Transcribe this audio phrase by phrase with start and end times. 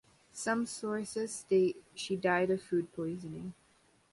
[0.33, 3.53] Some sources state she died of food poisoning.